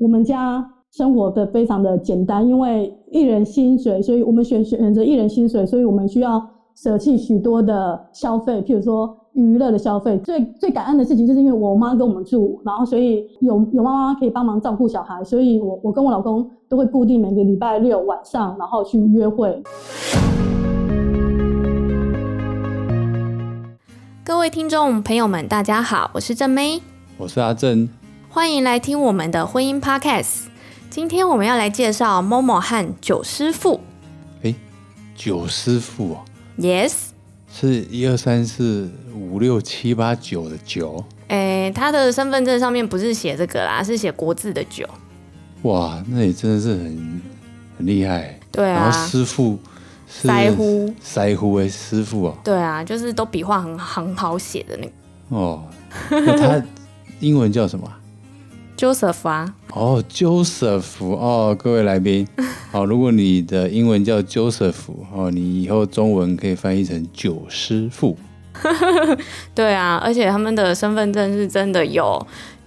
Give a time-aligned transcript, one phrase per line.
[0.00, 6.40] 我们家生活的非常的简单，因为一人薪水，所以我们选选选择一人薪水，所以我们需要
[6.76, 10.16] 舍弃许多的消费，譬如说娱乐的消费。
[10.18, 19.60] 最最感恩的事情就是因为我妈跟我们住，然后所以有有妈妈可以帮忙照顾小孩，所以我我跟我老公都会固定每个礼拜六晚上，然后去约会。
[24.24, 26.80] 各位听众朋友们，大家好，我是正妹，
[27.18, 27.88] 我是阿正。
[28.30, 30.48] 欢迎来听我们的婚姻 Podcast。
[30.90, 33.80] 今天我们要来介绍 Momo 和九师傅。
[34.42, 34.54] 哎，
[35.16, 36.24] 九师傅哦
[36.58, 36.92] ？Yes，
[37.50, 41.02] 是一二三四五六七八九的九。
[41.28, 44.86] 哎，他的身份证上面不是写这个啦，是写国字的九。
[45.62, 47.22] 哇，那你真的是很
[47.78, 48.38] 很厉害。
[48.52, 48.74] 对啊。
[48.74, 49.58] 然后师傅
[50.06, 52.38] 是师傅，师傅哎，师傅哦。
[52.44, 54.92] 对啊，就是都笔画很很好写的那个。
[55.30, 55.64] 哦，
[56.10, 56.62] 那他
[57.20, 57.90] 英文叫什么
[58.78, 62.26] ？Joseph 啊，哦，Joseph 哦，各位来宾，
[62.70, 64.74] 好，如果你的英文叫 Joseph
[65.12, 68.16] 哦，你以后中文可以翻译成九师傅。
[69.52, 72.24] 对啊，而且他们的身份证是真的有，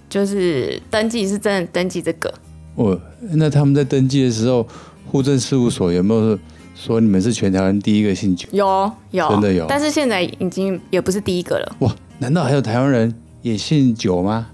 [0.09, 2.33] 就是登记是真的登记这个。
[2.75, 2.99] 哦，
[3.31, 4.67] 那他们在登记的时候，
[5.09, 6.37] 户政事务所有没有
[6.75, 8.47] 说你们是全台湾第一个姓九？
[8.51, 9.65] 有，有，真的有。
[9.67, 11.75] 但是现在已经也不是第一个了。
[11.79, 14.47] 哇，难道还有台湾人也姓九吗？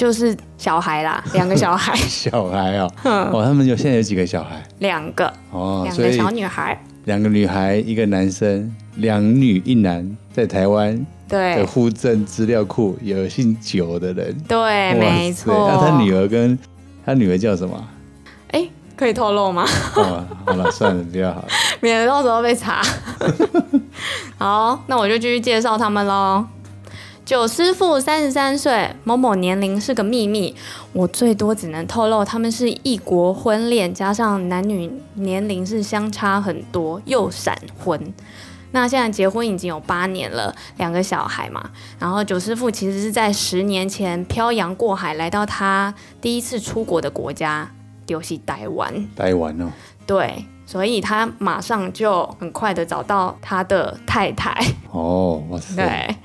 [0.00, 1.94] 就是小孩啦， 两个小孩。
[1.94, 4.66] 小孩哦，哦，他们有现在有几个小孩？
[4.78, 6.82] 两个哦，两个小女孩。
[7.04, 14.34] 两个女孩，一个男生，两女一男，在台湾的户政资料库有姓九的人。
[14.48, 15.68] 对，没错。
[15.70, 16.58] 那他女儿跟
[17.04, 17.88] 他女儿叫什么？
[18.52, 19.66] 哎，可以透露吗？
[19.96, 21.44] 哦，好了，算了，比较好，
[21.80, 22.80] 免得到时候被查。
[24.38, 26.46] 好，那我就继续介绍他们喽。
[27.30, 30.52] 九师傅三十三岁，Momo 年龄是个秘密，
[30.92, 38.12] 我最多只能透露他们是异国婚恋，加上男女年龄是相差很多，又闪婚。
[38.72, 41.70] 那现在结婚已经有八年了，两个小孩嘛。
[42.00, 47.70] 然后九师傅其实是在十年前漂洋过海来到他第一次出国的国家，
[48.04, 48.92] 就是台湾。
[49.14, 49.70] 台湾哦。
[50.04, 54.52] 对，所以他马上就很快的找到他的太太。
[54.90, 55.76] 哦，哇塞。
[55.76, 56.16] 对。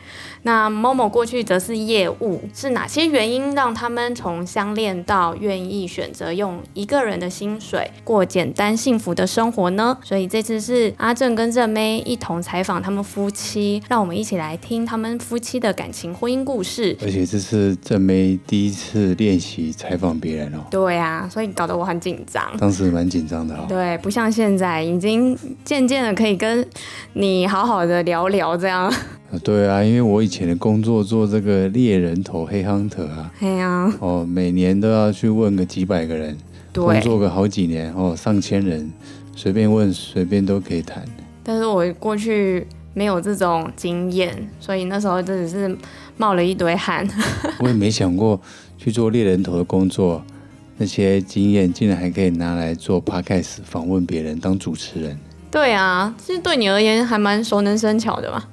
[0.45, 9.97] 那 Momo 过去则是业务，是哪些原因让他们从相恋到愿意选择用一个人的薪水过简单幸福的生活呢？
[10.03, 16.95] 所以这次是阿正跟正妹一同采访他们夫妻，让我们一起来听他们夫妻的感情婚姻故事。
[17.01, 20.59] 而且这是正妹第一次练习采访别人哦。
[20.69, 22.55] 对啊，所以搞得我很紧张。
[22.59, 23.65] 当时蛮紧张的哦。
[23.67, 26.63] 对，不像现在已经渐渐的可以跟
[27.13, 28.93] 你好好的聊聊这样。
[29.43, 36.37] 对啊，因为我以前的工作做这个猎人头黑 hunter 啊，对啊，哦，每年都要去问个几百个人，
[36.71, 38.89] 对，工作个好几年哦，上千人，
[39.35, 41.03] 随便问随便都可以谈。
[41.43, 45.77] 但是我过去没有这种经验，所以那时候真的是
[46.15, 47.05] 冒了一堆汗。
[47.59, 48.39] 我也没想过
[48.77, 50.23] 去做猎人头的工作，
[50.77, 55.19] 那些经验竟然还可以拿来做 podcast 访问别人当主持人。
[55.51, 58.43] 对啊，其实对你而言还蛮熟能生巧的嘛。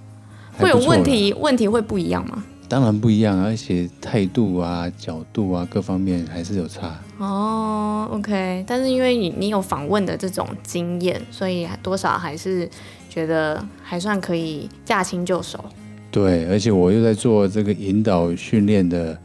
[0.58, 2.44] 会有问题，问题会不一样吗？
[2.68, 6.98] 当然不一样，而且态度啊、角度啊各方面还是有差。
[7.18, 12.66] 哦，OK，但是因为你你有访问的这种经验，所以多少还是
[13.10, 15.62] 觉得还算可以驾轻就熟。
[16.10, 19.18] 对，而且我又在做这个引导训练的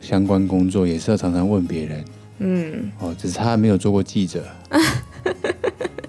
[0.00, 2.04] 相关工作，也是要常常问别人。
[2.38, 4.42] 嗯，哦，只是他没有做过记者。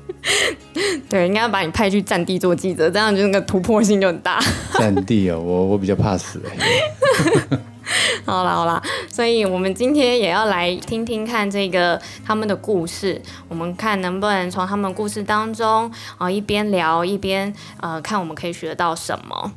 [1.08, 4.40] 对，应该要把你派去战地做记者，这样就那个突破性就很大。
[4.80, 7.60] 战地哦，我我比较怕死哎。
[8.26, 19.52] 好啦好啦，所以我们今天也要来听听看这个他们的故事，我们看能不能从他们故事当中啊、呃、一边聊一边呃看我们可以学得到什么。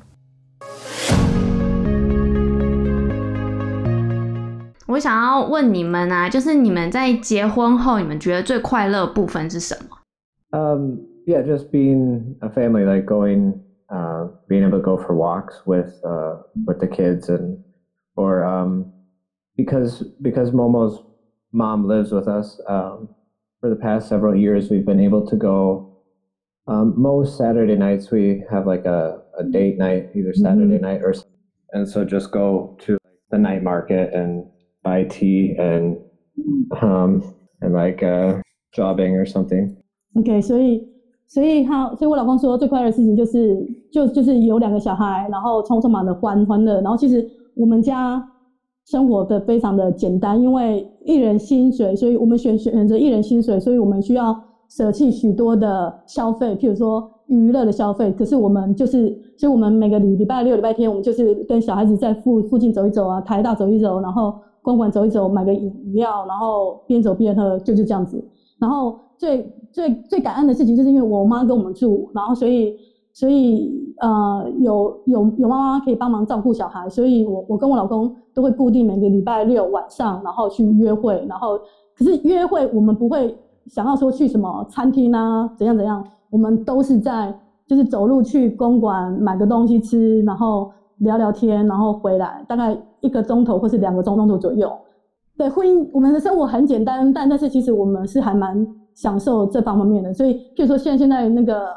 [4.87, 9.96] 我想要问你们啊，就是你们在结婚后，你们觉得最快乐部分是什么？
[10.50, 11.18] 嗯、um。
[11.28, 16.36] Yeah, just being a family, like going, uh, being able to go for walks with uh,
[16.64, 17.62] with the kids, and
[18.16, 18.90] or um,
[19.54, 21.04] because because Momo's
[21.52, 22.58] mom lives with us.
[22.66, 23.10] Um,
[23.60, 25.98] for the past several years, we've been able to go.
[26.66, 30.84] Um, most Saturday nights, we have like a, a date night, either Saturday mm-hmm.
[30.84, 31.12] night or,
[31.72, 32.96] and so just go to
[33.30, 34.46] the night market and
[34.82, 35.98] buy tea and
[36.80, 38.40] um, and like uh,
[38.72, 39.76] jobbing or something.
[40.16, 40.88] Okay, so.
[41.28, 46.80] 所以他，所以我老公说最快乐的事情就是，就就是有两个小孩，然后充充满了欢欢乐。
[46.80, 48.26] 然后其实我们家
[48.86, 54.34] 生活的非常的简单，因为一人薪水，所以我们选选择一人薪水，所以我们需要
[54.70, 58.10] 舍弃许多的消费，譬如说娱乐的消费。
[58.12, 68.22] 可是我们就是，所以我们每个礼礼拜六、礼拜天，我们就是跟小孩子在附附近走一走啊，台大走一走，然后公馆走一走，买个饮料，然后边走边喝，就是这样子。
[68.58, 72.75] 然后最最最感恩的事情，就是因为我妈跟我们住，然后所以。
[73.11, 81.59] 所以，呃，有有有妈妈可以帮忙照顾小孩，所以我我跟我老公都会固定每个礼拜六晚上，然后去约会，然后
[81.97, 83.37] 可是约会我们不会
[83.67, 87.37] 想要说去什么餐厅啊，怎样怎样，我们都是在
[87.67, 94.71] 就是走路去公馆买个东西吃，然后聊聊天，然后回来，大概一个钟头或是两个钟头左右。
[95.37, 98.64] 对，婚姻我们的生活很简单，但但是其实我们是还蛮
[99.03, 101.69] 享受这方面的，所以譬如说现在现在那个。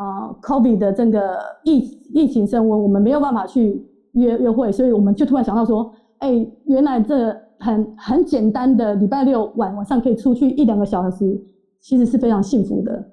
[0.00, 1.76] 啊，COVID 的这个疫
[2.14, 11.38] 疫情升温，我们没有办法去约约会，所以我们就突然想到说，哎、原来这很很简单的礼拜六晚晚上可以出去一两个小时，
[11.82, 13.04] 其实是非常幸福的。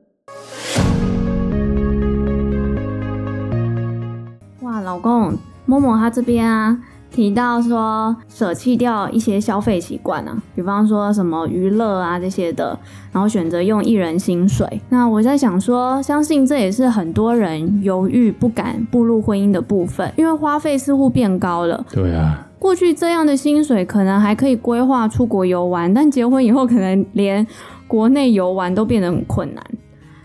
[4.62, 5.34] 哇，老公
[5.68, 6.80] ，Momo 他这边啊。
[7.18, 12.78] 提到说舍弃掉一些消费习惯啊，比方说什么娱乐啊这些的，
[13.12, 14.80] 然后选择用一人薪水。
[14.90, 21.84] 那我在想说，相信这也是很多人犹豫不敢步入婚姻的部分，因为花费似乎变高了。
[21.92, 27.48] 对啊，过去这样的薪水可能还可以规划出国游玩，但结婚以后可能连
[27.88, 29.64] 国内游玩都变得很困难。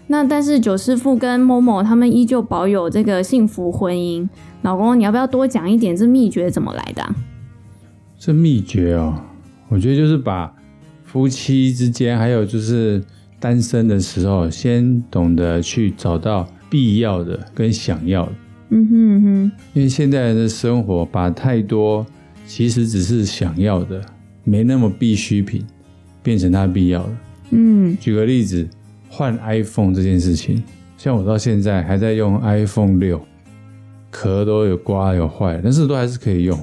[0.08, 4.28] 那但是九师傅跟 Momo 他们依旧保有这个幸福婚姻。
[4.62, 7.14] 老公，你要不要多讲一点这秘诀怎么来的啊？
[8.16, 9.20] 这秘诀哦，
[9.68, 10.52] 我觉得就是把
[11.04, 13.02] 夫妻之间，还有就是
[13.40, 18.32] 单身的时候，先懂得去找到必要的跟想要的。
[18.70, 19.52] 嗯哼嗯哼。
[19.74, 22.06] 因为现代人的生活，把太多
[22.46, 24.00] 其实只是想要的，
[24.44, 25.64] 没那么必需品，
[26.22, 27.10] 变成他必要的。
[27.50, 27.98] 嗯。
[28.00, 28.68] 举个例子，
[29.08, 30.62] 换 iPhone 这件事情，
[30.96, 33.20] 像我到现在还在用 iPhone 六。
[34.12, 36.56] 壳都有刮有坏，但是都还是可以用。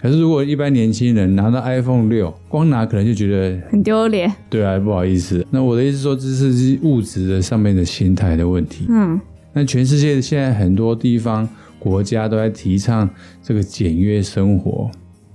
[0.00, 4.32] 可是如果一般年轻人拿到 iPhone 六，光拿可能就觉得很丢脸。
[4.48, 5.46] 对啊，不好意思。
[5.50, 8.86] 那我的意思说，这是物质的上面的心态的问题。
[8.88, 9.20] 嗯。
[9.52, 11.48] 那全世界现在很多地方
[11.80, 13.08] 国家都在提倡
[13.42, 14.88] 这个简约生活，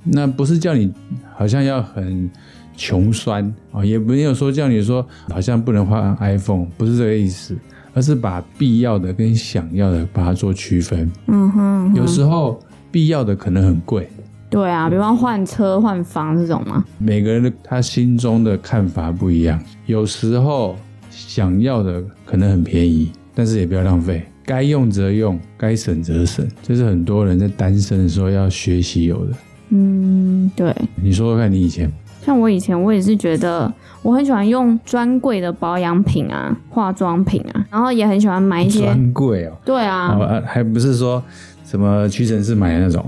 [0.04, 0.92] 那不是叫你
[1.36, 2.30] 好像要很
[2.78, 7.58] 穷酸啊，也没有说叫你说好像不能换 iPhone，不是这个意思。
[7.94, 11.12] 而是把必要的跟想要的把它做区分。
[11.28, 12.60] 嗯哼，嗯哼，有时候
[12.92, 14.08] 必要的可能很贵。
[14.50, 16.84] 对啊，比方换车、换房这种嘛。
[17.00, 19.60] 每个人的他心中的看法不一样。
[19.86, 20.76] 有时候
[21.10, 24.24] 想要的可能很便宜，但是也不要浪费。
[24.46, 29.34] 该用则用，该省则省，这是很多人在单身的时候要学习有的。
[29.70, 30.76] 嗯，对。
[31.02, 31.92] 你说说看你以前。
[32.26, 33.72] 像我以前，我也是觉得
[34.02, 39.52] 我很喜欢用专柜的保养品啊、化妆品啊，然后也很喜欢买一些专柜哦。
[39.66, 41.22] 对啊，还不是说
[41.66, 43.06] 什么屈臣氏买的那种，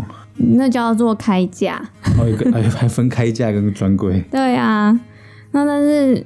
[0.57, 1.81] 那叫做开价。
[2.19, 4.21] 哦，一个 还还分开价跟专柜。
[4.29, 4.91] 对啊，
[5.51, 6.25] 那但是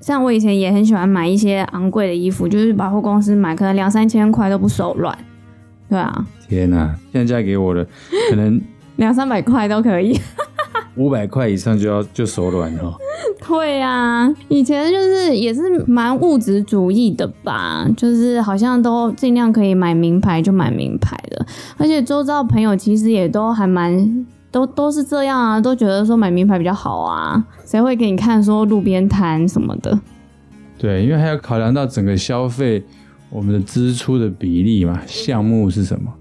[0.00, 5.16] 像我以前也很喜欢买一些昂贵的衣服，就是百货公司买，可能两三千块都不手软。
[5.88, 6.26] 对啊。
[6.48, 7.86] 天哪，现在嫁给我的
[8.30, 8.60] 可能
[8.96, 10.18] 两三百块都可以。
[10.96, 12.94] 五百块以上就要就手软了。
[13.46, 29.98] 对呀、啊，以前就是也是蛮物质主义的吧，就是好像都尽量可以买名牌就买名牌的，而且周遭朋友其实也都还蛮都都是这样啊，都觉得说买名牌比较好啊，谁会给你看说路边摊什么的？
[30.78, 32.82] 对，因为还要考量到整个消费
[33.30, 36.12] 我们的支出的比例嘛，项目是什么？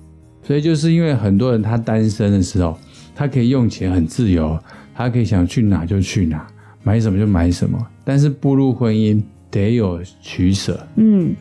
[0.44, 2.77] 所以就是因为很多人他单身的时候。
[3.16, 4.58] 他可以用钱很自由，
[4.94, 6.46] 他可以想去哪就去哪，
[6.84, 7.86] 买什么就买什么。
[8.04, 10.86] 但是步入婚姻得有取舍。
[10.96, 11.34] 嗯，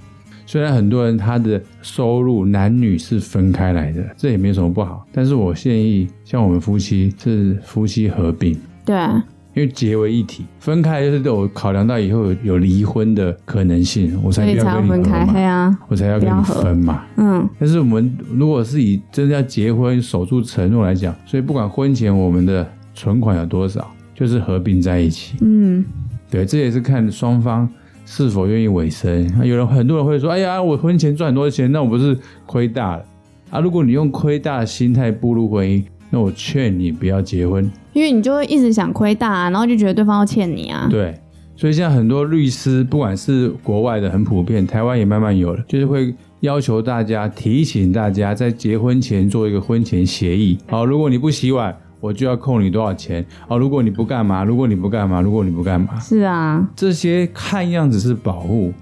[0.47, 5.07] 虽然很多人他的收入男女是分开来的，这也没什么不好。
[5.13, 8.59] 但是我建议，像我们夫妻是夫妻合并。
[8.85, 9.25] 对啊，
[9.59, 15.27] 因为结为一体，分开就是都有考量到以后有离婚的可能性，我才不要跟你分开。
[15.33, 17.05] 对啊，我才要跟你分嘛。
[17.17, 25.37] 嗯，但是我们如果是以真的要结婚守住承诺来讲，所以不管婚前我们的存款有多少，就是合并在一起。
[25.41, 25.85] 嗯，
[26.31, 27.69] 对，这也是看双方
[28.07, 29.29] 是否愿意委身。
[29.45, 33.05] 有人很多人会说：“哎呀，我婚前赚很多钱，那我不是亏大了
[33.51, 37.69] 啊？”如果你用亏大的心态步入婚姻，那我劝你不要结婚。
[37.99, 40.87] 因为你就会一直想亏大啊，然后就觉得对方要欠你啊。
[40.89, 41.21] 对，
[41.57, 50.57] 所以现在很多律师，不管是国外的很普遍，台湾也慢慢有了，就是会要求大家提醒大家在结婚前做一个婚前协议。
[50.69, 53.59] 好，如果你不洗碗，我就要扣你多少钱哦。
[53.59, 58.73] 如果你不干嘛，如果你不干嘛，如果你不干嘛，是啊，这些看样子是保护，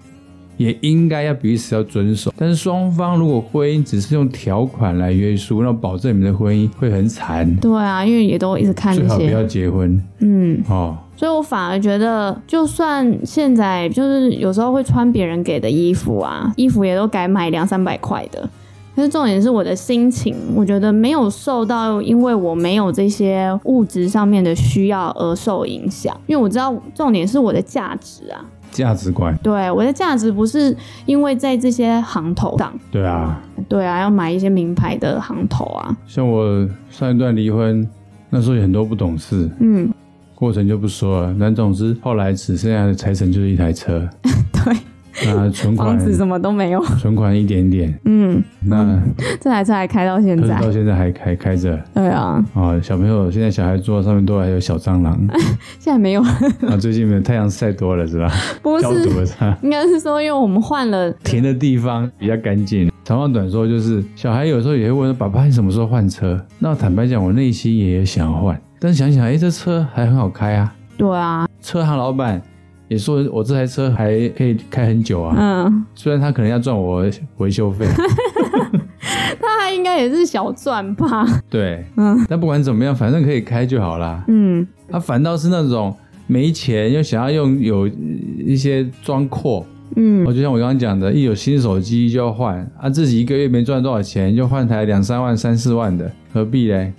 [0.56, 2.32] 也应该要彼此要遵守。
[2.36, 7.54] 但是双方如果婚姻只是用条款来约束，那保证你们的婚姻会很惨。
[7.56, 10.02] 对啊，因为也都一直看这些，最好不要结婚。
[10.18, 10.96] 嗯，哦。
[11.16, 18.46] 所以我反而觉得，就算现在就是有时候会穿别人给的衣服啊，衣服也都改买两三百块的。
[18.94, 26.18] 可是重点是我的心情，我觉得没有受到，因为我没有这些物质上面的需要而受影响。
[26.26, 28.44] 因为我知道重点是我的价值啊，
[28.76, 29.36] 价值观。
[29.42, 32.72] 对，我的价值不是因为在这些行头上。
[32.90, 35.96] 对啊，对啊，要买一些名牌的行头啊。
[36.06, 37.88] 像我上一段离婚，
[38.30, 39.50] 那时候有很多不懂事。
[39.60, 39.92] 嗯。
[40.34, 44.06] 过程就不说了，但总之后来只剩下的财产就是一台车，
[44.52, 44.76] 对，
[45.24, 49.00] 那存款房子什么都没有，存款一点点，嗯，那
[49.40, 55.18] 这台车还开到现在，到现在还开开着，对啊，啊，小朋友现在小孩桌上面都还有小蟑螂，
[55.78, 56.20] 现在没有，
[56.68, 58.30] 啊，最近没有太阳晒多了是吧？
[58.62, 59.58] 不是，消毒了？
[59.62, 62.90] 应该是说因为我们换了停的地方比较干净。
[63.04, 66.44] 长话短说就是，小孩有时候也会问爸爸，你什么时候换车？
[66.58, 68.60] 那坦白讲，我内心也想换。
[68.80, 70.74] 但是想想，哎、欸，这车还很好开啊。
[70.96, 72.42] 对啊，车行老板
[72.88, 75.34] 也说我这台车还可以开很久啊。
[75.38, 77.04] 嗯，虽然他可能要赚我
[77.38, 77.86] 维修费，
[79.40, 81.26] 他还应该也是小赚吧。
[81.50, 84.24] 对，嗯，但不管怎么样，反正可以开就好啦。
[84.28, 85.94] 嗯，他反倒是那种
[86.26, 89.66] 没钱又想要用有一些装阔。
[89.94, 96.92] 嗯，我就像我刚刚讲的，一有新手机就要换啊，自己一个月没赚多少钱，就换台两三万、三四万的，何必嘞？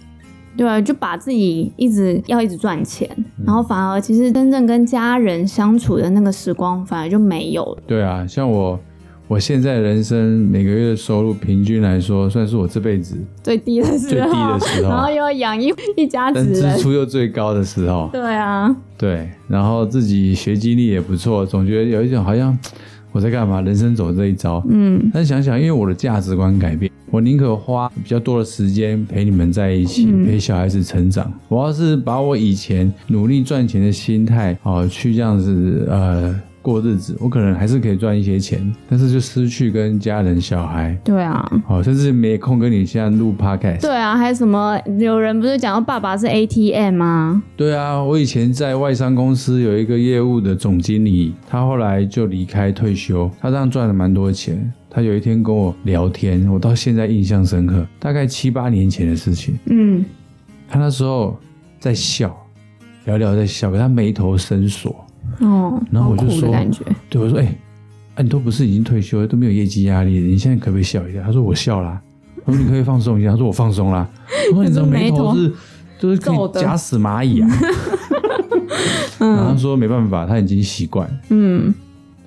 [0.57, 7.77] 对啊，就把自己一直要一直赚钱，嗯、然后反而其实真正跟家人相处的那个时光反而就没有了。
[7.85, 8.79] 对啊，像我，
[9.27, 18.09] 我现在人生每个月的收入平均来说，算是我这辈子最低的时候，最低的时候，然后又要养一 一家子人，支出又最高的时候。
[18.11, 22.57] 对啊，对，然后自己学经历也不错，总觉得有一种好像
[23.17, 24.63] 我在干嘛，人生走这一招。
[24.69, 26.91] 嗯，但想想，因为我的价值观改变。
[27.09, 31.33] 我宁可花比较多的时间陪你们在一起，嗯、陪小孩子成长。
[31.47, 41.00] 我要是把我以前努力赚钱的心态，哦，去这样子呃过日子，我可能还是可以赚一些钱，但是就失去跟家人、小孩。
[41.01, 43.79] 对啊，哦，甚至没空跟你现在录 podcast。
[43.79, 44.77] 对啊，还有什么？
[45.00, 47.41] 有人不是讲到爸爸是 ATM 吗？
[47.55, 54.69] 对啊，我以前在外商公司有一个业务的总经理，他后来就离开退休，他这样赚了蛮多钱。
[54.89, 59.57] 他有一天跟我聊天，我到现在印象深刻，大概七八年前的事情。
[59.67, 60.03] 嗯，
[60.67, 61.39] 他那时候
[61.79, 62.36] 在笑，
[63.05, 65.06] 聊聊在笑，可他眉头深锁。
[65.39, 66.50] 哦，然后我就说，
[67.10, 67.58] 对我说，哎、欸，
[68.15, 71.22] 啊，你都不是已经退休了，都没有业绩压力了，你现在可不可以笑一下？
[71.24, 72.01] 他说我笑啦。
[72.46, 73.32] 我说你可以放松一下。
[73.32, 74.08] 他说我放松啦。
[74.51, 75.51] 我说你这眉头是
[76.00, 77.50] 就是可以夹死蚂蚁啊。
[79.20, 81.10] 然后他说没办法，他已经习惯。
[81.29, 81.74] 嗯。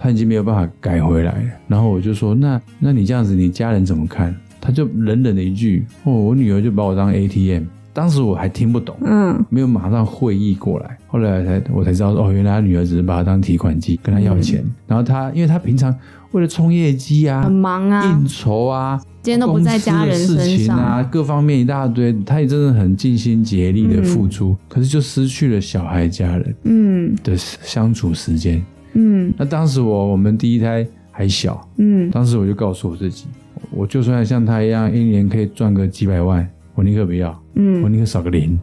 [0.02, 10.96] 他已经没有办法改回来了，然后我就说：“那那你这样子，你家人怎么看？”他就冷冷的一句：“哦，我女儿就把我当 ATM。”当时我还听不懂，嗯，没有马上会意过来。
[11.10, 14.60] 后来才我才知道，哦，原来他女儿只是把他当提款机，跟他要钱。
[14.64, 15.94] 嗯、然后他，因为他平常
[16.30, 27.16] 为了冲业绩啊，很忙啊，应酬啊，今天都不在家人身上，事情啊，各方面一大堆，他也真的很尽心竭力的付出，嗯、可是就失去了小孩家人，嗯。
[27.24, 28.64] 的相处时间。
[28.92, 33.26] 嗯，那当时我我们第一胎还小，嗯，当时我就告诉我自己，
[33.70, 38.58] 我就算像他一样，一年可以赚个几百万，我宁可不要，嗯，我宁可少个零，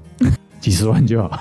[0.60, 1.40] 几十万就好。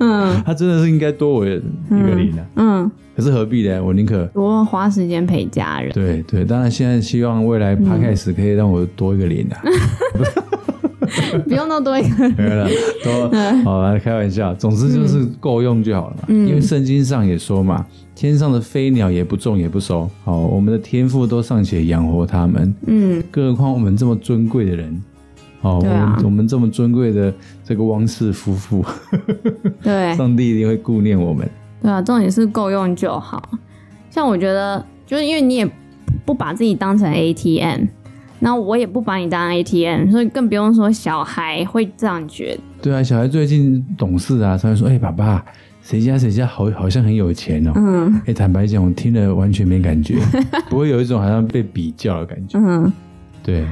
[0.00, 3.82] 嗯，他真的是应该多我一个零的，嗯，可是何必呢？
[3.82, 5.92] 我宁可多花时间陪家人。
[5.92, 9.56] 对对，当然现在希望未来 Podcast 可以让我多一个零的。
[11.46, 12.68] 不用那么多一个， 没了，
[13.04, 13.30] 都
[13.62, 14.54] 好来开玩笑。
[14.54, 16.24] 总之就是够用就好了嘛。
[16.28, 25.02] 嗯、因为圣经上也说嘛，天上的飞鸟也不种也不收，好，我们的天赋都尚且养活他们，嗯，更何况我们这么尊贵的人，
[25.64, 28.84] 哦，我们我们这么尊贵的这个汪氏夫妇，
[29.82, 31.48] 对，上帝一定会顾念我们。
[31.82, 33.42] 对啊，重点是够用就好。
[34.10, 35.68] 像我觉得，就是因为你也
[36.24, 37.86] 不把自己当成 ATM。
[38.40, 42.60] 那我也不把你当 ATM，所以更不用说小孩会这样觉得。
[42.82, 45.42] 对啊，小孩最近懂事啊，他会说：“哎、欸，爸爸，
[45.80, 50.18] 谁家谁家好好像很有钱哦。”嗯，哎、欸，坦白讲，我听了完全没感觉，
[50.68, 52.58] 不会有一种好像被比较的感觉。
[52.58, 52.92] 嗯，
[53.42, 53.64] 对，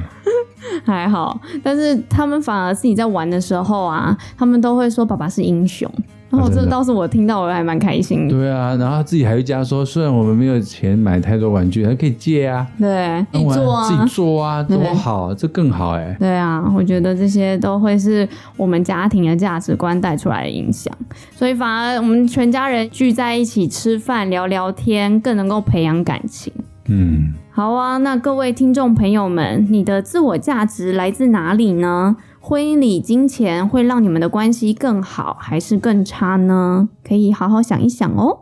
[0.85, 5.89] 还好，但是他们反而是你在玩的时候啊，他们都会说爸爸是英雄。
[6.29, 8.33] 然后、这倒是我听到我还蛮开心的。
[8.33, 16.17] 对啊，然后他自己还会加说，虽然我们没有钱买太多玩具，还可以借啊，对，自己做啊，自己做啊，多好，这更好哎。
[16.19, 18.27] 对啊，我觉得这些都会是
[18.57, 20.91] 我们家庭的价值观带出来的影响，
[21.35, 26.51] 所以反而我们全家人聚在一起吃饭聊聊天，更能够培养感情。
[26.89, 32.17] 嗯，好啊，那各位听众朋友们，你的自我价值来自哪里呢？
[32.41, 36.89] 婚姻里金钱会让你们的关系更好，还是更差呢？
[37.01, 38.39] 可以好好想一想哦。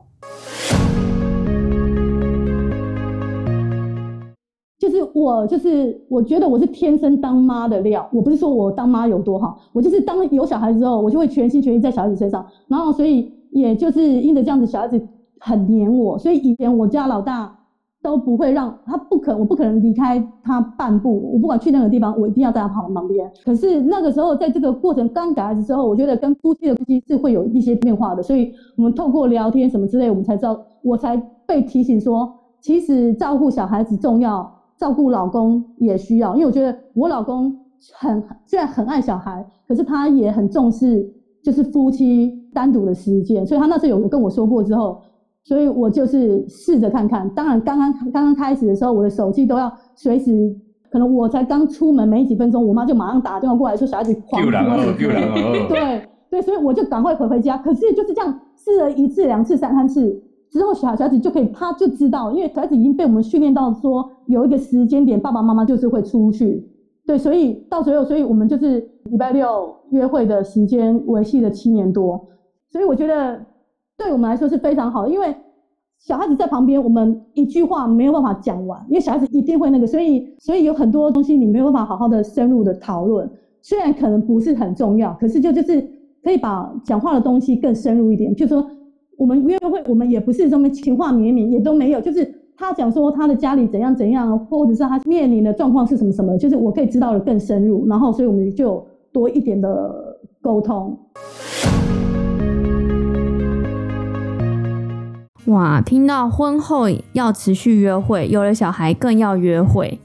[4.79, 8.09] 就是我，就是我觉得我是天生当妈的料。
[8.11, 12.43] 我不是说我当妈有多好，我就是当有小孩之后，我就会全心全意在小孩子身上。
[12.67, 14.99] 然后，所以也就是因着这样子，小孩子
[15.39, 16.17] 很黏我。
[16.17, 17.59] 所以以前我家老大。
[18.01, 21.31] 都不会让他不可，我不可能离开他半步。
[21.33, 23.31] 我不管去任何地方，我一定要在他旁旁边。
[23.45, 28.23] 可是那个时候，在这个过程刚改的时候，我觉得跟夫妻的关系是会有一些变化的。
[28.23, 31.15] 所以我们透过聊天什么之类，我们才知道，我才
[31.45, 36.33] 被提醒说，其实照顾小孩子重要，照顾老公也需要。
[36.33, 37.55] 因为我觉得我老公
[37.93, 41.07] 很虽然很爱小孩，可是他也很重视
[41.43, 43.45] 就是夫妻单独的时间。
[43.45, 44.99] 所以他那时候有跟我说过之后。
[45.43, 50.55] 所以我就是试着看看，当然刚刚刚刚开始的时候，我的手机都要随时，
[50.91, 54.49] 可能我才刚出门没几分钟，我妈就马上打电话过来说小孩子狂哭，
[55.67, 57.57] 对对，所以我就赶快回回家。
[57.57, 60.21] 可是就是这样试了一次、两次、三三次
[60.51, 66.63] 之后，小小孩子就可以，他就知道，因为小孩子已经被我们训练到说有一个时间点，爸爸妈妈就是会出去，
[67.07, 72.27] 对，所以到最后，所以我们就是礼拜六约会的时间维系了七年多，
[72.69, 73.43] 所以我觉得。
[74.01, 75.35] 对我们来说是非常好，因为
[75.99, 83.29] 小孩子在旁边，我们一句话没有办法讲完，因为小孩子一定会那个，所以所以有很多东西你没有办法好好的深入的讨论。
[83.61, 85.87] 虽然可能不是很重要，可是就就是
[86.23, 88.35] 可以把讲话的东西更深入一点。
[88.35, 88.67] 就说
[89.17, 92.27] 我们约会，我们也不是什么情话绵绵，也都没有，就是
[92.57, 100.97] 他讲说他的家里怎样怎样，或者是他面临的状况是什么什么，就是我可以知道的更深入，然后所以我们就多一点的沟通。
[105.51, 109.99] 哇，听到婚后要持续约会，有了小孩更要约会。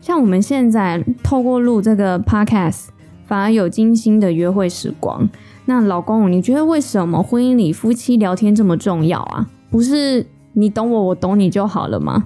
[0.00, 2.88] 像我们现在透过录这个 podcast，
[3.24, 5.26] 反而有精心的约会时光。
[5.64, 9.48] 那老公，你觉得为什么婚姻里夫妻聊天这么重要啊？
[9.70, 12.22] 不是你懂我，我懂你就好了吗？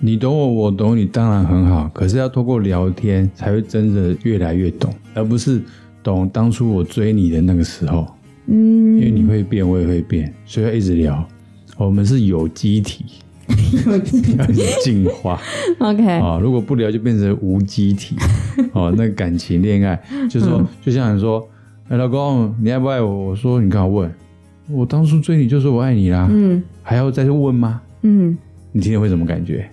[0.00, 1.90] 你懂我，我懂你，当然很好。
[1.92, 5.60] 可是要透过聊天，才会真的越来越懂，而不是
[6.02, 8.06] 懂当初我追你的那个时候。
[8.46, 11.22] 嗯，因为你会变，我也会变，所以要一直聊。
[11.78, 13.04] 我们是有机体，
[13.86, 14.36] 有机体
[14.82, 15.40] 进化。
[15.78, 18.16] OK，啊，如果不聊就变成无机体。
[18.72, 21.46] 哦， 那感情恋爱，就说，就像你说，
[21.88, 23.28] 哎，老公，你爱不爱我？
[23.28, 24.12] 我说，你干嘛问？
[24.70, 26.28] 我当初追你就说我爱你啦。
[26.30, 27.80] 嗯，还要再去问吗？
[28.02, 28.36] 嗯，
[28.72, 29.66] 你听了会什么感觉？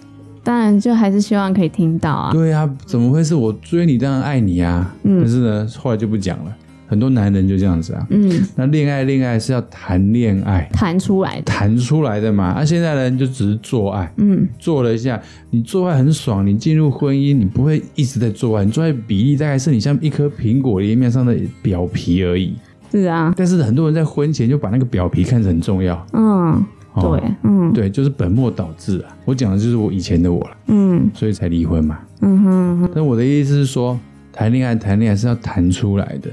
[0.44, 2.32] 当然，就还是希望可以听到啊。
[2.32, 4.96] 对啊，怎么会是我追你当然爱你啊？
[5.02, 6.56] 嗯，但是呢，后来就不讲了。
[6.88, 10.70] 很多男人就这样子啊，嗯，那恋爱恋爱是要谈恋爱。
[10.72, 12.54] 谈出来的，谈出来的嘛。
[12.56, 15.20] 那、啊、现在人就只是做爱，嗯，做了一下，
[15.50, 22.54] 你做爱很爽，你进入婚姻，你不会一直在做爱，你做爱比例大概是你像一颗苹果叶面上的表皮而已。
[22.92, 29.18] 是啊，但是很多人在婚前就把那个表皮看得很重要，嗯，哦、对，嗯，对，就是本末倒置啊。
[29.26, 34.00] 我讲的就是我以前的我了，嗯，所以才离婚嘛，嗯哼，嗯哼，但我的意思是说。
[34.36, 36.30] 谈恋爱，谈恋爱是要谈出来的。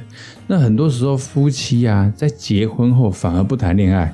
[0.49, 4.13] 那很多时候，夫妻啊，在结婚后反而不谈恋爱，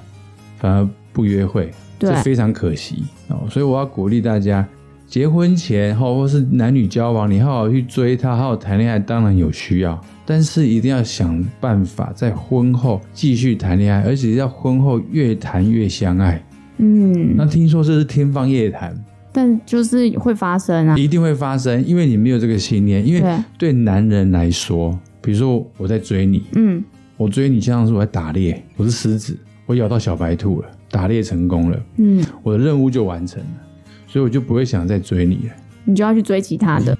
[0.58, 3.48] 反而不约会，这非常可惜哦。
[3.48, 4.64] 所以我要鼓励大家，
[5.06, 16.44] 结婚前后或是男女交往，你好好去追他，好好谈恋爱，当然有需要，但是一定要想办法在婚后继续谈恋爱，而且要婚后越谈越相爱。
[16.76, 18.94] 嗯，那听说这是天方夜谭。
[19.32, 23.06] 但就是会发生啊，一定会发生，因为你没有这个信念。
[23.06, 26.82] 因为对男人来说，比如说我在追你，嗯，
[27.16, 33.60] 我追你像是我在打猎，我是狮子，我咬到小白兔了，打猎成功了，嗯，我的任务就完成了，
[34.06, 35.54] 所以我就不会想再追你了。
[35.84, 36.96] 你就要去追其他的，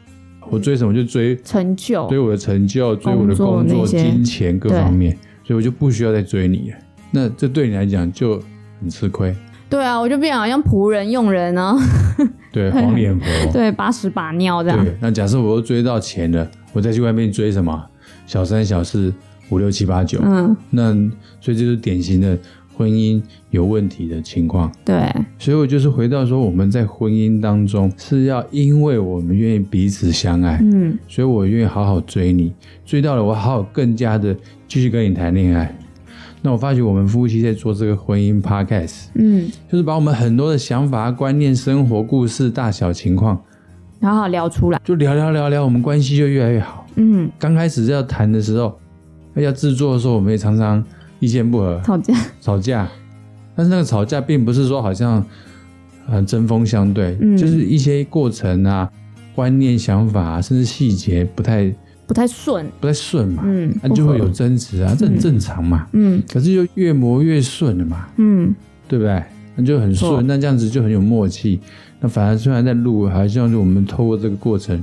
[0.51, 6.77] 我追什么就追成就，追我的成就，追我的工作、金钱各方面，所以我就不需要再追你了。
[7.11, 8.39] 那这对你来讲就
[8.81, 9.35] 很吃亏。
[9.71, 11.77] 对啊，我就变好像仆人佣人 呢。
[12.51, 13.27] 对，黄脸婆。
[13.53, 14.85] 对，把屎把尿这样。
[14.85, 17.85] 对，那假设我又追到钱了，我再去外面追什么
[18.27, 19.13] 小三、小四、
[19.51, 20.19] 五六七八九。
[20.25, 20.57] 嗯。
[20.71, 20.95] 那
[21.41, 22.37] 所以这是典型的
[22.75, 24.73] 婚姻有问题的情况。
[24.85, 24.97] 对。
[25.39, 32.53] 所以我就是回到说，我们在婚姻当中是要因为我们愿意彼此相爱，嗯，所以我愿意好好追你，
[32.87, 34.35] 追到了我好好更加的
[34.67, 35.77] 继续跟你谈恋爱。
[36.49, 43.39] 那我发觉我们夫妻在做这个婚姻 podcast，嗯，就是把我们很多的想法、观念、生活故事、大小情况，
[44.01, 46.87] 好好聊出来，就聊聊聊聊，我们关系就越来越好。
[46.95, 48.81] 嗯，刚开始要谈的时候，
[49.35, 50.83] 要制作的时候，我们也常常
[51.21, 52.89] 意见不合，吵架， 吵架。
[53.55, 55.23] 但是那个吵架并不是说好像
[56.07, 57.37] 很针锋相对，嗯。
[57.37, 58.91] 就是一些过程啊、
[59.35, 61.71] 观念、想法啊，甚至细节不太
[62.09, 65.87] 不太顺，不太顺嘛，嗯那、就会有争执啊，这很正常嘛。
[65.93, 68.55] 嗯可是就越磨越顺了嘛，嗯，
[68.89, 69.23] 对不对？
[69.55, 71.61] 那就很顺，那这样子就很有默契。
[72.01, 74.83] 那反而虽然在录，还像是我们透过这个过程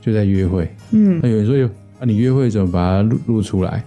[0.00, 0.68] 就在约会。
[0.90, 1.66] 嗯，那有人说有
[2.00, 3.84] 啊，你约会怎么把它录录出来？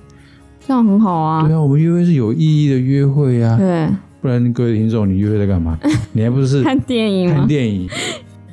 [0.65, 3.89] 这样很好啊，对啊，我们约会是有意义的约会啊，对，
[4.21, 5.77] 不然各位听众，你约会在干嘛？
[6.13, 7.45] 你还不是看电影看吗？
[7.45, 7.89] 电影，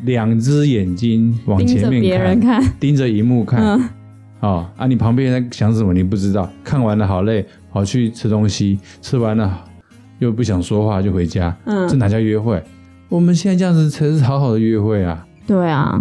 [0.04, 3.62] 两只眼睛往前面看，看，盯着荧幕看。
[3.62, 3.88] 嗯
[4.46, 9.64] 哦啊，你旁边人在想什么你不知道，看完了好累，跑去吃东西，吃完了
[10.20, 11.88] 又不想说话就回家，嗯。
[11.88, 12.62] 这哪叫约会？
[13.08, 15.26] 我们现在这样子才是好好的约会啊！
[15.46, 16.00] 对啊，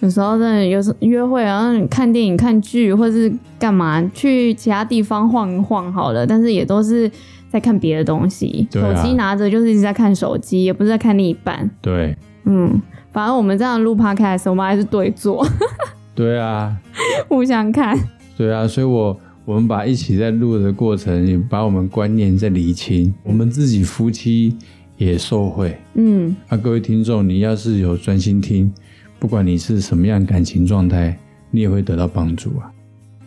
[0.00, 7.10] 有时候真的有时约会啊，你看电影、看剧，或是干嘛去其他地方晃一晃好了，但是也都是
[7.50, 11.68] 在看别的东西，手机拿着就是一直在看手机，也不是在看另一半。
[11.80, 12.16] 对。
[12.44, 12.80] 嗯，
[13.12, 15.44] 反正我们这样录 podcast，我们还是对坐，
[16.14, 16.76] 对啊，
[17.28, 17.98] 互相看。
[18.36, 24.56] 对啊，所以我我们把一起在录的过程，也把我们观念在理清，我们自己夫妻
[24.96, 25.76] 也受惠。
[25.94, 28.72] 嗯啊，各位听众，你要是有专心听，
[29.18, 31.16] 不管你是什么样感情状态，
[31.50, 32.70] 你也会得到帮助啊。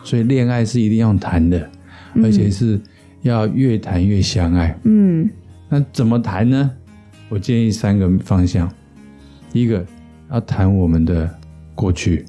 [0.04, 1.70] 所以恋爱是一定要谈的，
[2.14, 2.80] 嗯而且是
[3.22, 4.78] 要越谈越相爱。
[4.84, 5.28] 嗯
[5.68, 6.70] 那怎么谈呢？
[7.28, 8.70] 我建议三个方向。
[9.52, 9.84] 第一个，
[10.30, 11.28] 要谈我们的
[11.74, 12.24] 过去，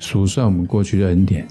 [0.00, 1.46] 数算我们过去的恩典。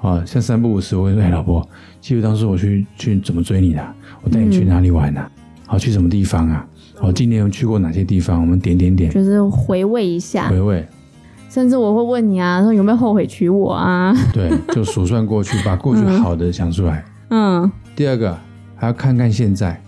[0.00, 1.68] 啊，像三不五时，我会说：“哎，老婆，
[2.00, 3.84] 记得当时我去去怎么追你的？
[4.22, 5.28] 我带你去哪里玩啊？
[5.66, 6.64] 好，去什么地方啊？
[6.94, 8.40] 好，今年有去过哪些地方？
[8.40, 10.86] 我们点点点，就是回味一下回，味。
[11.50, 14.14] 甚至我会问你啊，说有没有后悔娶我啊？
[14.32, 17.04] 对，就数算过去，把 过去好的想出来。
[17.30, 18.38] 嗯第二个，
[18.76, 19.82] 还要看看现在。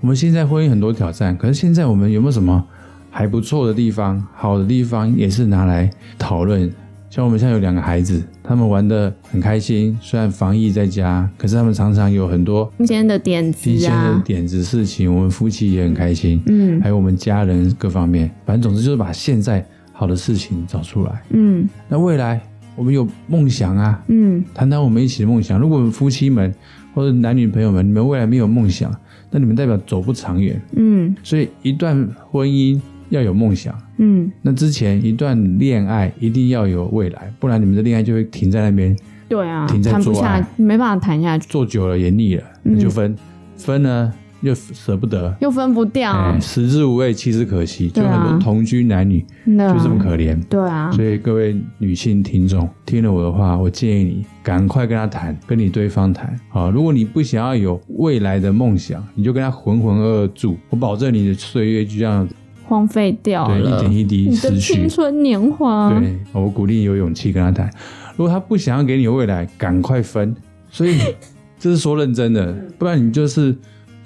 [0.00, 2.64] 我们现在婚姻很多挑战，可是现在我们有没有什么
[3.10, 6.72] 还不错的地方、好的地方，也是拿来讨论。
[7.14, 21.22] 像我们现在有两个孩子，他们玩的很开心，虽然防疫在家，可是他们常常有很多新鲜的点子新鲜的啊，点子事情，我们夫妻也很开心，嗯还有我们家人各方面，反正总之就是把现在好的事情找出来。
[21.30, 22.40] 嗯那未来
[22.74, 25.56] 我们有梦想啊，嗯谈谈我们一起的梦想。
[25.56, 26.52] 如果我们夫妻们
[26.94, 28.92] 或者男女朋友们，你们未来没有梦想，
[29.30, 30.60] 那你们代表走不长远。
[30.72, 38.96] 嗯所以一段婚姻要有梦想，嗯，那之前一段恋爱一定要有未来，不然你们的恋爱就会停在那边，
[39.28, 43.16] 对啊停，在谈不下，没办法谈下去，做久了也腻了，那就分。
[43.56, 50.38] 分呢又舍不得，又分不掉，哎，食之无味，弃之可惜，就很多同居男女就这么可怜。
[50.48, 56.38] 对啊，所以各位女性听众，听了我的话，我建议你赶快跟他谈，跟你对方谈。
[56.50, 56.68] 啊。
[56.68, 62.28] 如果你不想要有未来的梦想，你就跟他浑浑噩噩住，我保证你的岁月就这样
[62.66, 64.88] 荒废掉对一了，点一滴失去青。
[64.88, 67.70] 春年华，对，我鼓励你有勇气跟他谈。
[68.16, 70.34] 如果他不想要给你未来，赶快分。
[70.70, 70.98] 所以
[71.58, 73.56] 这是说认真的，不然你就是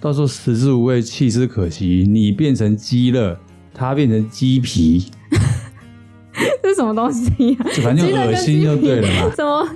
[0.00, 2.06] 到时候食之无味，弃之可惜。
[2.08, 3.36] 你变成鸡肋，
[3.74, 5.06] 他变成鸡皮，
[6.62, 7.66] 这是什么东西啊？
[7.74, 9.30] 就反正就恶心就对了嘛。
[9.34, 9.68] 怎么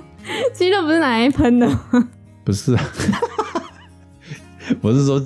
[0.53, 2.09] 鸡肉不是拿来喷的吗？
[2.43, 2.83] 不是啊，
[4.81, 5.21] 我是说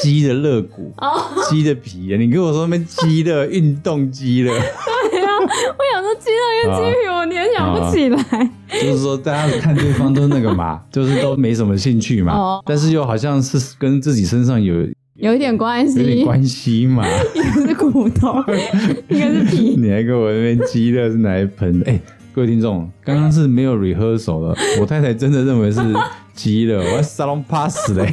[0.00, 2.16] 鸡的肋骨，哦， 鸡的皮啊。
[2.18, 8.50] 你跟我说那边鸡的，运动鸡的，对啊，我想说鸡肉跟鸡皮，我联想不起来。
[8.82, 14.74] 就是说大家看对方都那个嘛，就是都没什么兴趣嘛，哦但是又好像是跟自己身上有
[15.14, 17.04] 有一点关系有点系，关系嘛。
[17.34, 18.42] 一个是骨头，
[19.08, 19.74] 一个是皮。
[19.78, 21.82] 你还跟我那边鸡的是哪一盆？
[21.86, 22.00] 哎、
[22.32, 25.80] 各位听众，刚刚是没有 rehearsal 的，我太太真的认为是
[26.34, 28.10] 鸡的，我要沙龙 pass 嘞。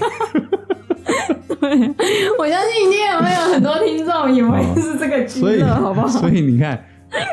[2.40, 6.08] 我相信一定也会有很多听众以为是这个鸡所以，肋，好不好？
[6.08, 6.80] 所以你看，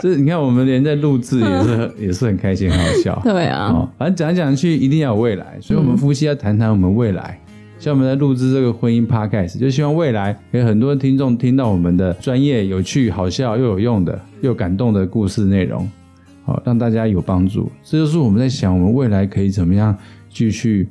[0.02, 3.20] 这你看我们连在录制也是 也是很开心，很好笑。
[3.24, 7.38] 对啊，哦，反正讲来讲去一定要有未来，所以我们夫妻要谈谈我们未来。
[7.76, 15.86] 像我们在录制这个婚姻 podcast，就希望未来有很多听众听到我们的专业、有趣、好笑又有用的、又感动的故事内容，
[16.46, 17.70] 好、让大家有帮助。
[17.82, 19.94] 这就是我们在想，我们未来可以怎么样
[20.30, 20.88] 继续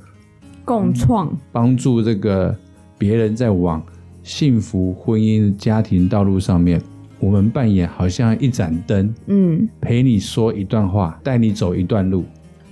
[0.63, 2.55] 共创，帮助这个
[2.97, 3.81] 别人在往
[4.23, 6.81] 幸福婚姻家庭道路上面，
[7.19, 12.23] 我们扮演好像一盏灯，嗯，陪你说一段话，带你走一段路。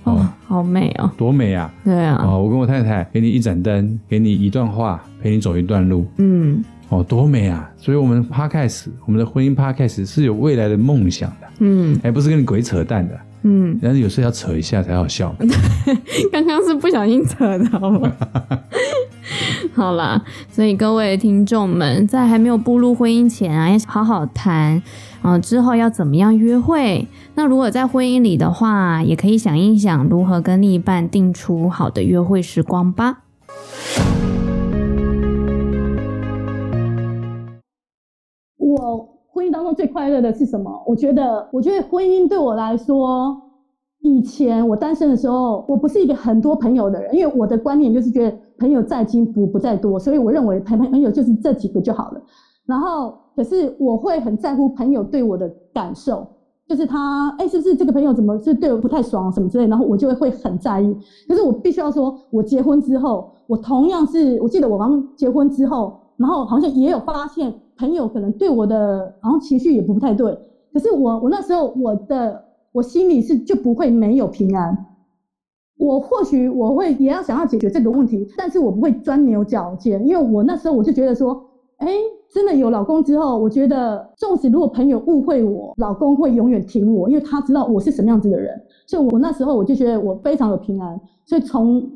[0.04, 1.72] 哦，好美哦，多美啊！
[1.84, 7.70] 对啊，哦，我跟我太太给你一盏灯，给你一段话，陪你走一段路，嗯，哦，多美啊！
[7.76, 15.34] 所以，我们 Podcast，我们的婚姻 Podcast 是有未来的梦想的，嗯，还不是跟你鬼扯淡的，嗯，但是有时候要扯一下才好笑。
[16.30, 18.12] 刚刚是不小心扯的，好吗？
[19.74, 24.82] 好啦，所以各位听众们，在还没有步入婚姻前啊，要好好谈
[25.22, 27.08] 啊，之后要怎么样约会。
[27.34, 33.22] 那如果在婚姻里的话，也可以想一想如何跟另一半定出好的约会时光吧。
[38.58, 39.11] 我
[39.42, 40.70] 婚姻当中最快乐的是什么？
[40.86, 43.36] 我觉得，我觉得婚姻对我来说。
[44.04, 52.20] 以前我单身的时候，我不是一个很多朋友的人，因为我的观念就是觉得朋友在精不不在多，所以我认为朋朋友就是这几个就好了。
[52.66, 56.24] 然后，可是我会很在乎朋友对我的感受，
[56.68, 60.96] 就是他，哎，是不是这个朋友怎么是对我不太爽什么之类，然后我就会会很在意。
[61.28, 70.38] 可是我必须要说，我结婚之后，我同样是我记得我刚结婚之后，然后好像也有发现朋友可能对我的好像情绪也不太对。
[70.72, 72.44] 可是我我那时候我的。
[72.74, 74.86] 我心里是就不会没有平安，
[75.76, 81.38] 我或许我会也要想要解决这个问题，但是我不会钻牛角尖，因为我那时候我就觉得说，
[81.76, 81.92] 哎，
[82.32, 91.86] 真的有老公之后，我觉得纵使如果朋友误会我，老公会永远挺我，因为他知道我是什么样子的人，所以我那时候我就觉得我非常有平安，所以从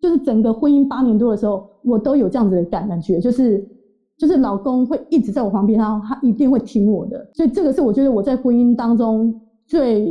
[0.00, 3.62] 就是整个婚姻八年多的时候，我都有这样子的感觉，就是
[4.18, 9.40] 就是老公会一直在我旁边，然后他一定会听我的，所以这个是我觉得我在婚姻当中。
[9.66, 10.04] 最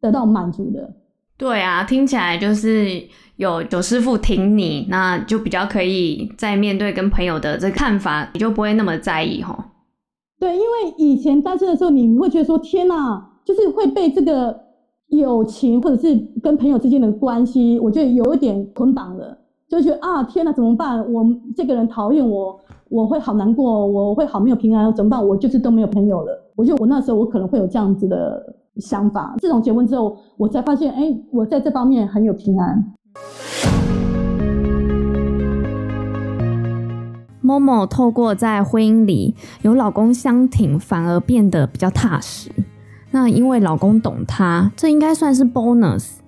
[0.00, 0.88] 得到满足的，
[1.36, 2.86] 对啊，听起来就是
[3.34, 9.52] 有九师傅挺你，那就比较可以在面对跟朋友的这个看法，你就不会那么在意齁。
[10.38, 14.56] 对，因为以前单身的时候，你会觉得说天哪，就是会被这个
[15.08, 19.36] 友情或者是跟朋友之间的关系，我觉得有一点捆绑了，
[19.72, 20.98] 就觉得啊天哪，怎么办？
[21.10, 21.24] 我
[21.56, 25.26] 这个人讨厌我，我会好难过，我会好没有平安，怎么办？
[25.26, 26.52] 我就是都没有朋友了。
[26.56, 29.34] 我觉得我那时候我可能会有这样子的想法。
[29.38, 32.84] 自从结婚之后，我才发现，哎，我在这方面很有平安。
[37.42, 42.50] Momo 透过在婚姻里有老公相挺，反而变得比较踏实。
[43.10, 46.18] 那因为老公懂她，这应该算是 bonus。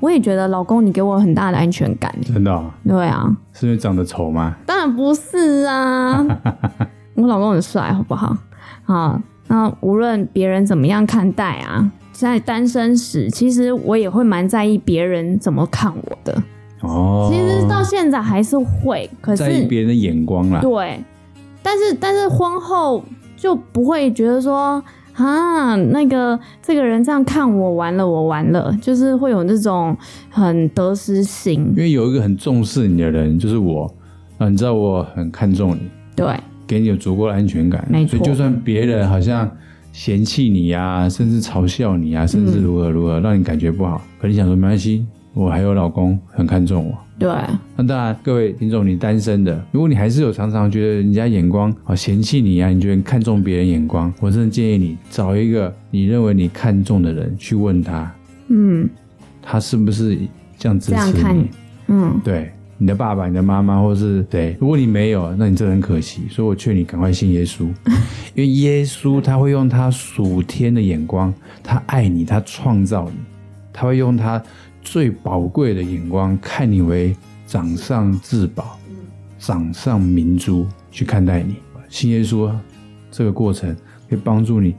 [0.00, 2.14] 我也觉得老公，你给我很大的安全感。
[2.22, 2.70] 真的哦？
[2.86, 3.34] 对啊。
[3.52, 4.54] 是因为长得丑吗？
[4.66, 6.24] 当然不是啊，
[7.16, 8.36] 我老公很帅，好不好？
[8.84, 9.20] 好。
[9.48, 16.42] 那无论别人怎么样看待啊，在单身时，其实我也会蛮在意别人怎么看我的。
[16.82, 20.60] 哦，其实到现在还是会，可是在意别人的眼光啦。
[20.60, 21.00] 对，
[21.62, 23.04] 但是但是婚后
[23.36, 24.82] 就不会觉得说
[25.16, 29.96] 啊，那个这个人这样看我完了，我完了，就是会有那种
[30.30, 31.72] 很得失心。
[31.76, 33.92] 因为有一个很重视你的人，就是我
[34.38, 35.80] 啊，你知道我很看重你。
[36.14, 36.26] 对。
[36.68, 39.48] 给你有足够的安全感，所以就算别人好像
[39.92, 46.98] 嫌弃你啊，甚至嘲笑你啊，甚至如何如何，让你感觉不好，嗯、可你想说没关系，我还有老公很看重我。
[47.18, 47.28] 对，
[47.76, 58.10] 那当然，各位听众，你单身的，如果你还是有常常觉得人家眼光啊嫌弃你啊，你觉得看重别人眼光，我真的建议你找一个你认为你看重的人去问他，
[58.48, 58.88] 嗯，
[59.42, 60.18] 他是不是
[60.58, 61.50] 这样支持你？
[61.88, 62.50] 嗯，对。
[62.78, 64.54] 你的爸爸、你的妈妈，或者是谁？
[64.60, 66.24] 如果你没有，那你这很可惜。
[66.28, 67.64] 所以我劝你赶快信耶稣，
[68.36, 73.16] 因为耶稣他会用他属天的眼光，他爱你，他创造你，
[73.72, 74.42] 他会用他
[74.86, 78.78] 最宝贵的眼光看你为掌上至宝、
[79.36, 81.56] 掌上明珠去看待你。
[81.88, 82.48] 信耶稣
[83.10, 83.74] 这个过程
[84.08, 84.76] 可以帮助你，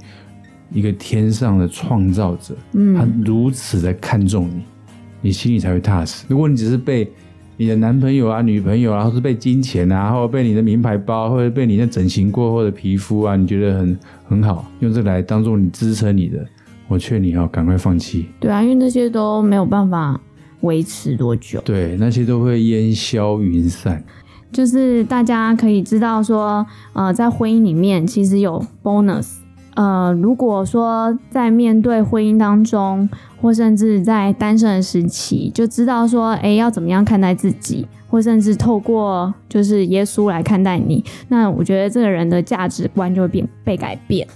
[0.72, 2.56] 一个天上的创造者，
[2.96, 4.62] 他如此的看重你，
[5.20, 6.24] 你心里才会踏实。
[6.30, 7.12] 如果你只是被
[7.58, 16.46] 你的男朋友啊、女朋友啊，或是被金钱啊，或者被你的名牌包，或者被你的整形过后的皮肤啊，你觉得很很好，用这来当做你支撑你的，
[16.88, 18.28] 我劝你哦，赶快放弃。
[18.40, 20.20] 对啊，因为那些都没有办法
[20.62, 21.62] 维持多久。
[21.66, 24.04] 对，那些都会烟消云散。
[24.52, 29.36] 就是大家可以知道说，呃，在婚姻里面其实有 bonus。
[29.76, 33.08] 呃，如果说在面对婚姻当中，
[33.40, 44.28] 或甚至在单身的时期，就知道说，哎，要怎么样看待自己，或甚至透过就是耶稣来看待你，那我觉得这个人的价值观就会变被改变。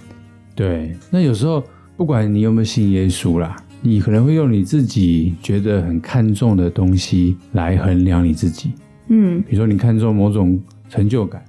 [0.54, 1.60] 对，那有时候
[2.02, 8.72] 不管你有没有信耶稣啦，你可能会用你自己觉得很看重的东西来衡量你自己。
[9.06, 11.40] 嗯，比如说你看重某种成就感，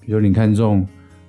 [0.00, 0.84] 比如说你看重。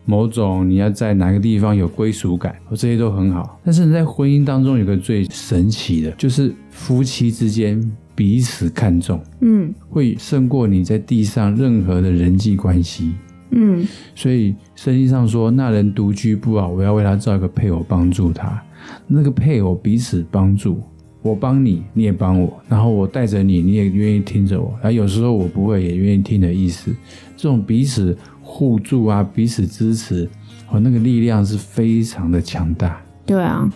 [0.08, 3.60] 某种你要在哪个地方有归属感，这些都很好。
[3.64, 7.80] 但是你在婚姻当中有个最神奇的，就是夫妻之间
[8.16, 13.14] 彼此看重，嗯，会胜过你在地上任何的人际关系。
[13.52, 18.62] 嗯，所以圣经上说，那人独居不好，我要为他造一个配偶帮助他。
[19.08, 20.82] 那个配偶彼此帮助，
[21.22, 24.74] 我帮你，你也帮我，然后我带着你，你也愿意听着我。
[24.76, 26.94] 然后有时候我不会，也愿意听的意思。
[27.38, 30.28] 这种彼此互助啊，彼此支持，
[30.70, 33.02] 哦，那个力量是非常的强大。
[33.26, 33.68] 对啊，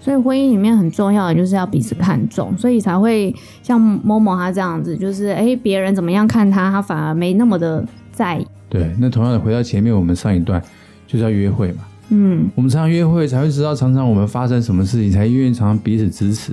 [0.00, 8.46] 所以婚姻里面很重要的就是要彼此看重，所以才会像 Momo 他这样子，就是哎，别人怎么样看他，他反而没那么的在意。
[8.68, 10.62] 对，那同样的回到前面，我们上一段
[11.06, 11.84] 就是要约会嘛。
[12.10, 16.52] 嗯，我们常常约会才会知道，常常我们发生什么事情，才愿意常常彼此支持，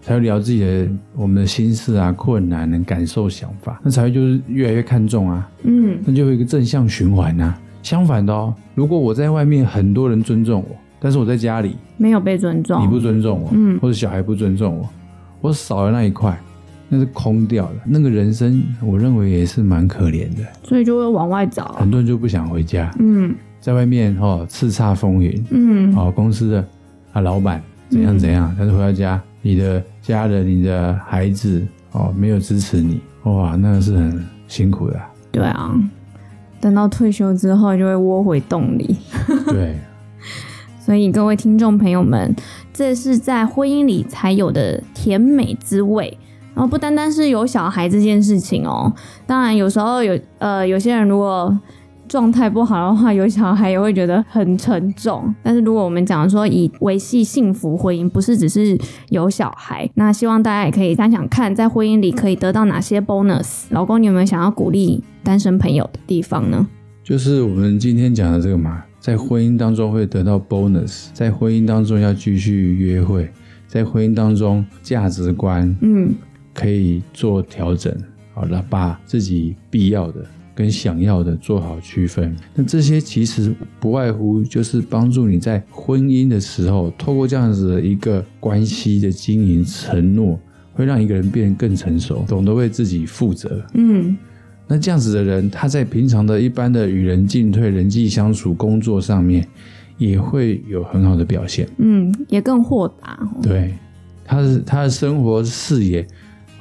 [0.00, 5.48] 才会聊自己的我们的心事啊、困难、能感受、想法，那才会就是越来越看重啊。
[5.62, 7.58] 嗯，那就会有一个正向循环啊。
[7.82, 14.88] 相反的哦，如果我在外面很多人尊重我，但是我在家里没有被尊重，你不尊重我，嗯，或者小孩不尊重我，
[15.42, 16.38] 我少了那一块。
[16.88, 21.74] 那是空掉的，那个人生，我认为也是蛮可怜的，所以就会往外找。
[21.78, 26.68] 很多人就不想回家，嗯，在外面哦叱咤风云，嗯，哦公司的
[27.12, 35.00] 啊老板怎样怎样，嗯、但是回到家，你的家人、你的孩子哦没有支持你，哇，那个是很辛苦的。
[35.32, 35.74] 对啊，
[36.60, 38.96] 等到退休之后就会窝回洞里。
[39.46, 39.74] 对，
[40.78, 42.32] 所以各位听众朋友们，
[42.72, 46.16] 这是在婚姻里才有的甜美滋味。
[46.54, 48.92] 然后不单单是有小孩这件事情哦，
[49.26, 51.56] 当然有时候有呃有些人如果
[52.06, 55.34] 状态不好的话，有小孩也会觉得很沉重。
[55.42, 63.64] 但是如果我们讲说以维系幸福婚姻，不是只是有小孩，那希望大家也可以想想看，在婚姻里可以得到哪些 bonus。
[63.70, 66.66] 老公，你有没有想要鼓励单身朋友的地方呢？
[67.02, 73.28] 就是我们今天讲的这个嘛，在婚姻当中会得到 bonus，在婚姻当中要继续约会，
[73.66, 76.14] 在婚姻当中价值观，嗯。
[76.54, 77.92] 可以做调整，
[78.32, 82.34] 好了，把自己必要的跟想要的做好区分。
[82.54, 90.38] 那这些其实不外乎就是帮助你在婚姻的时候，透过这样子的一个关系的经营承诺，
[90.72, 93.60] 会让一个人变得更成熟，懂得为自己负责。
[93.74, 94.16] 嗯，
[94.68, 99.44] 那这样子的人，他在平常的一般的与人进退、人际相处、工作上面，
[99.98, 101.68] 也会有很好的表现。
[101.78, 103.18] 嗯，也更豁达。
[103.42, 103.74] 对，
[104.24, 106.06] 他的他的生活视野。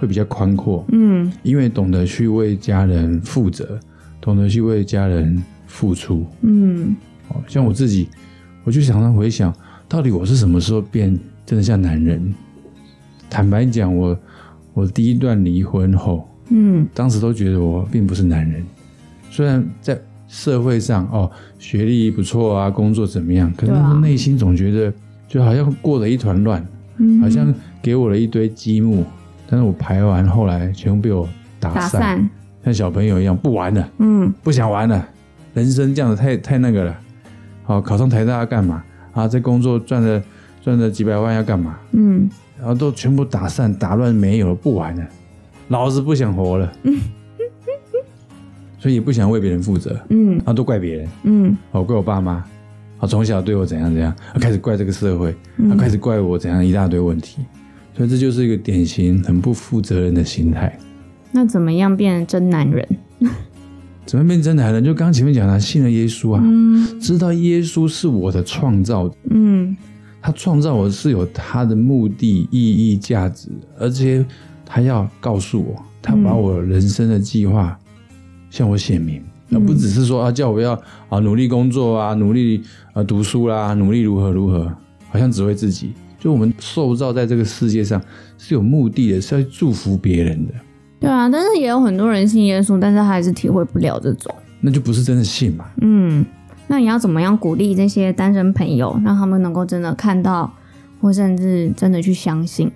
[0.03, 3.79] 会比较宽阔，嗯，因为懂得去为家人负责，
[4.19, 6.93] 懂得去为家人付出，嗯，
[7.29, 8.09] 哦，像我自己，
[8.65, 9.55] 我就常常回想，
[9.87, 12.21] 到底我是什么时候变真的像男人？
[13.29, 14.19] 坦白讲，我
[14.73, 18.61] 我第一段离婚后，嗯，当时都觉得我并不是男人，
[19.31, 24.93] 虽然在社会上哦，学历不错啊，工作怎么样，可是那内心总觉得
[25.29, 29.05] 就好像过了一团乱，嗯，好像给我了一堆积木。
[29.53, 32.29] 但是我排完，后来全部被我打散，打散。
[32.65, 35.07] 像小朋友一样不玩了，嗯，不想玩了，
[35.53, 36.97] 人生这样子太太那个了。
[37.61, 38.83] 好，考上台大要干嘛？
[39.13, 40.19] 啊，这工作赚了
[40.63, 41.77] 赚了几百万要干嘛？
[41.91, 45.05] 嗯，然后都全部打散打乱没有了，不玩了，
[45.67, 46.97] 老子不想活了，嗯，
[48.79, 52.43] 所以也不想为别人负责，嗯，然后都怪别人，嗯，哦怪我爸妈，
[52.97, 54.11] 好从小对我怎样怎样，
[54.41, 55.35] 开始怪这个社会，
[55.77, 57.45] 开始怪我怎样一大堆问题。
[57.95, 60.77] 所以这就是一个典型很不负责任的心态。
[61.31, 62.87] 那怎么样变成真男人？
[64.05, 64.83] 怎么变真男人？
[64.83, 69.75] 就刚刚前面讲的，信了耶稣啊，嗯、知道耶稣是我的创造者，嗯，
[70.21, 73.47] 他创造我是有他的目的、意义、价值，
[73.79, 74.25] 而且
[74.65, 77.79] 他要告诉我，他把我人生的计划
[78.49, 80.73] 向我显明，那、嗯、不只是说啊，叫我要
[81.09, 84.71] 啊努力工作啊，努力啊读书啦、啊，努力如何如何，
[85.09, 85.93] 好像只为自己。
[86.23, 88.01] 就我们受造在这个世界上
[88.37, 90.53] 是有目的的，是要祝福别人的。
[90.97, 94.33] 对啊，但是也有很多人信耶稣，但是他还是体会不了这种。
[94.61, 95.65] 那就不是真的信嘛。
[95.81, 96.25] 嗯，
[96.65, 100.49] 那你要怎么样鼓励这些单身朋友，让他们能够真的看到，
[101.01, 102.71] 或甚至真的去相信？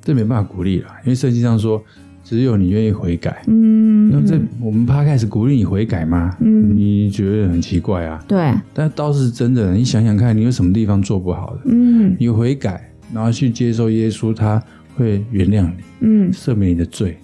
[0.00, 1.84] 这没办法鼓励了，因为圣经上说。
[2.30, 6.36] 只有你愿意悔改，嗯，那这我们怕开始鼓励你悔改吗？
[6.38, 8.24] 嗯，你觉得很奇怪啊？
[8.28, 11.62] 对，但倒是真的，你想想看，你有什么地方做不好的？
[11.64, 14.62] 嗯，你悔改，然后去接受耶稣，他
[14.94, 17.18] 会原谅你，嗯，赦免你的罪，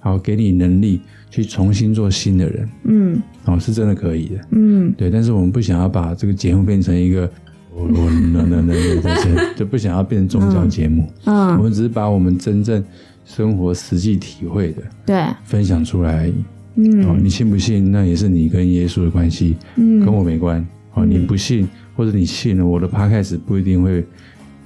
[0.00, 7.30] 好，给你能力去重新做新的人，嗯，哦，是真的可以的，嗯，对，但是我们不想要把这个节目变成一个，
[7.74, 8.74] 我我那那那
[9.04, 12.82] 那就不想要变成宗教节目，嗯，我们只是把我们真正。
[13.26, 16.34] 生活实际体会的，对，分享出来而已。
[16.76, 20.64] 嗯，哦，你信不信那也是你跟耶稣的关系，嗯，跟我没关。
[20.94, 24.02] 哦，你不信或者你信了，我的 podcast 不一定会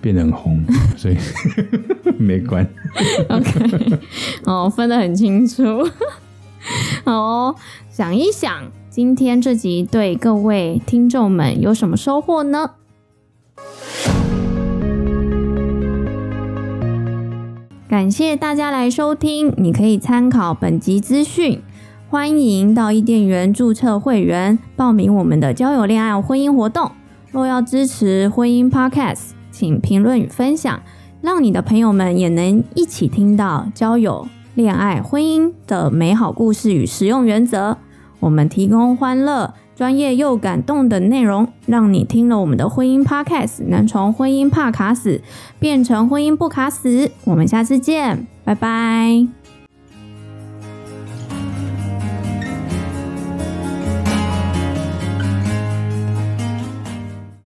[0.01, 0.63] 变得很红，
[0.97, 1.17] 所以
[2.19, 2.65] 没关。
[3.31, 3.99] OK，
[4.45, 5.65] 哦，分得很清楚。
[7.05, 7.57] 好哦，
[7.91, 12.73] 想一想，今天这集对各位听众们有什么收获呢？
[17.91, 21.61] 感谢大家来收听，你可以参考本集资讯。
[22.09, 26.93] 欢迎到伊甸园注册会员，报名我们的交友、恋爱、婚姻活动。
[27.33, 30.81] 若要支持婚姻 Podcast，请评论与分享，
[31.21, 37.77] 让你的朋友们也能一起听到交友、恋爱、婚姻的美好故事与实用原则。
[38.21, 45.23] 我们提供欢乐、专业又感动的内容，让你听了我们的婚姻 Podcast，能从婚姻怕卡死
[45.59, 47.11] 变成婚姻不卡死。
[47.25, 49.40] 我们下次见，拜拜。